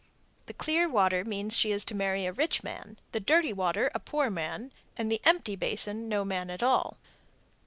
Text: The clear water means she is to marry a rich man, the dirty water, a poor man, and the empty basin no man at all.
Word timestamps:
The 0.47 0.55
clear 0.55 0.89
water 0.89 1.23
means 1.23 1.55
she 1.55 1.71
is 1.71 1.85
to 1.85 1.93
marry 1.93 2.25
a 2.25 2.33
rich 2.33 2.63
man, 2.63 2.97
the 3.11 3.19
dirty 3.19 3.53
water, 3.53 3.91
a 3.93 3.99
poor 3.99 4.31
man, 4.31 4.71
and 4.97 5.11
the 5.11 5.21
empty 5.25 5.55
basin 5.55 6.09
no 6.09 6.25
man 6.25 6.49
at 6.49 6.63
all. 6.63 6.97